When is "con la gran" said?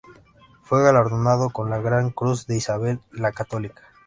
1.51-2.09